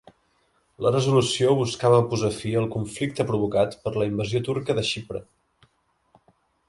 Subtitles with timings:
[0.85, 5.23] La resolució buscava posar fi al conflicte provocat per la invasió turca de Xipre.